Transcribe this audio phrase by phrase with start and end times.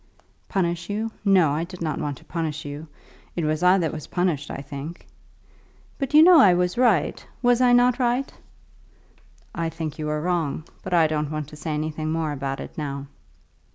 [0.49, 2.87] "Punish you, no; I did not want to punish you.
[3.35, 5.05] It was I that was punished, I think."
[5.99, 7.23] "But you know I was right.
[7.43, 8.33] Was I not right?"
[9.53, 12.79] "I think you were wrong, but I don't want to say anything more about it
[12.79, 13.05] now."